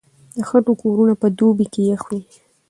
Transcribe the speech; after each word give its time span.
د 0.35 0.39
خټو 0.49 0.73
کورونه 0.81 1.13
په 1.21 1.27
دوبي 1.37 1.65
کې 1.73 1.81
يخ 1.91 2.01
وي. 2.09 2.21